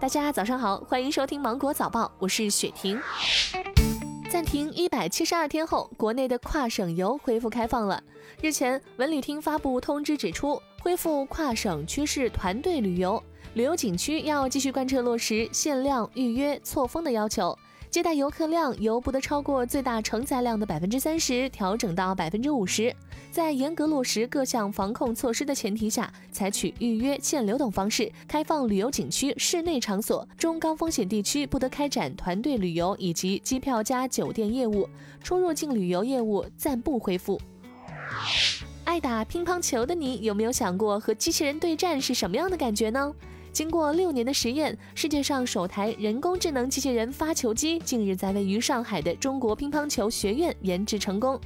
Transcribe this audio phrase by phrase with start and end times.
[0.00, 3.00] 大家早上好，欢迎收听芒果早报，我是雪婷。
[4.30, 8.00] 暂停一百七十二天后，国内的跨省游恢复开放了。
[8.40, 13.20] 日前，文旅厅发布通知指出，恢复跨省区市团队旅游，
[13.54, 17.58] 旅游景区要继续贯彻落实限量预约、错峰的要求。
[17.90, 22.94] 接待游客量由不得超过最大承载量的百分之三十调整到百分之五十，
[23.30, 30.26] 在严格落实各项防控措施的前提下，采取预约、限流等方式开放旅游景区室内场所。
[30.36, 34.86] 中高风险地区不得开展团队旅游以及机票加酒店业务，
[35.22, 37.40] 出入境旅游业务暂不恢复。
[38.84, 43.14] 爱打乒乓球的你，有没有想过和机器人对战是什么样的感觉呢？
[43.52, 51.40] 经过六年的实验，世界上首台人工智能机器人发球机近日在位于上海的中国乒乓球学院研制成功。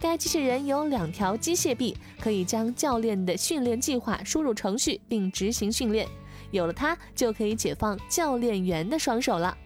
[0.00, 6.06] 该机器人有两条机械臂，可以将教练的训练计划输入程序并执行训练。
[6.50, 9.56] 有了它，就可以解放教练员的双手了。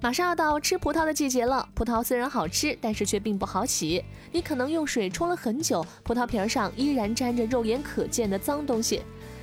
[0.00, 4.02] 马上要到吃葡萄的季节了，葡萄虽然好吃，但是却并不好洗。
[4.32, 9.02] 你可能用水冲了很久，葡萄皮上依然沾着肉眼可见的脏东西。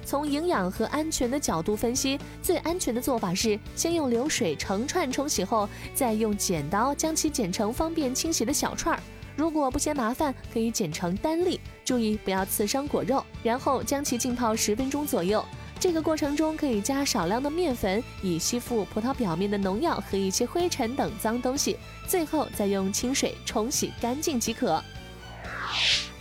[0.10, 9.00] 从营养和安全的角度分析，最安全的做法是先用流水成串冲洗后，再用剪刀将其剪成方便清洗的小串儿。
[9.36, 13.24] 如果不嫌麻烦，可以剪成单粒，注意不要刺伤果肉。
[13.44, 15.46] 然后将其浸泡十分钟左右。
[15.80, 21.78] 这个过程中可以加少量的面粉，以吸附葡萄表面的农药和一些灰尘等脏东西。
[22.08, 24.84] 最后再用清水冲洗干净即可。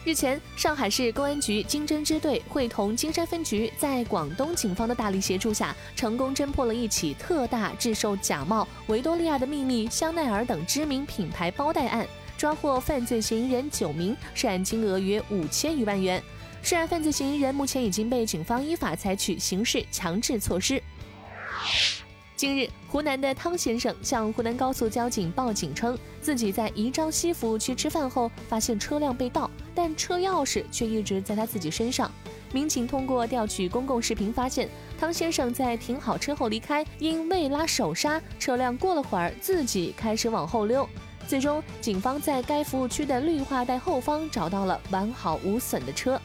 [0.04, 12.06] 日前，上海市公安局经侦支队会同金山分局，在广东警方的大力协助下，成功侦破了一起特大制售假冒维多利亚的秘密、香奈儿等知名品牌包袋案，
[12.38, 16.22] 抓获犯罪嫌疑人九名，涉案金额约五千余万元。
[16.62, 20.82] 涉案犯罪嫌疑人目前已经被警方依法采取刑事强制措施。
[22.34, 32.10] 近日，湖南的汤先生向湖南高速交警报警称，自己在宜章西服务区吃饭后，发现车辆被盗，但车钥匙却一直在他自己身上。
[32.50, 34.68] 民警通过调取公共视频发现，
[34.98, 40.88] 汤先生在停好车后离开，因未拉手刹，车辆过了会儿自己开始往后溜。
[41.28, 46.20] 最终，警方在该服务区的绿化带后方找到了完好无损的车。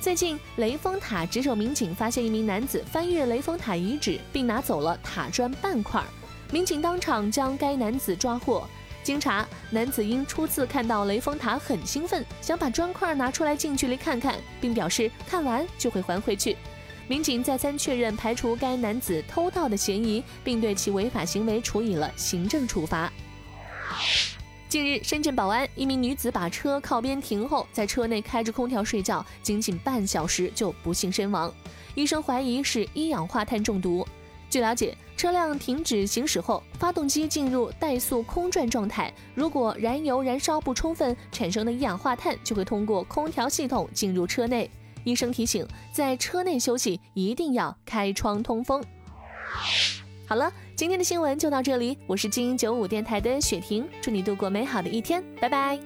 [0.00, 6.02] 最近，雷峰塔值守民警发现一名男子翻越雷峰塔遗址，并拿走了塔砖半块。
[6.50, 8.66] 民警当场将该男子抓获。
[9.06, 16.56] 经查，男子因初次看到雷峰塔很兴奋，想把砖块拿出来近距离看看，并表示看完就会还回去。
[17.06, 23.08] 民警再三确认排除该男子偷盗的嫌疑，并对其违法行为处以了行政处罚。
[24.68, 31.54] 近日，深圳宝安一名女子把车靠边停后，在车内开着空调睡觉，仅仅半小时就不幸身亡。
[31.94, 34.04] 医生怀疑是一氧化碳中毒。
[34.50, 44.70] 据了解，车辆停止行驶后，发动机进入怠速空转状态，如果燃油燃烧不充分，产生的一氧化碳就会通过空调系统进入车内。
[45.04, 48.84] 医生提醒，在车内休息一定要开窗通风。
[50.26, 51.96] 好了，今天的新闻就到这里。
[52.06, 55.78] 我是精英九五电台的雪婷，祝你度过美好的一天，拜拜。